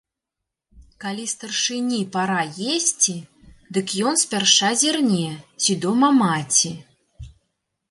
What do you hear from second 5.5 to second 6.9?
ці дома маці.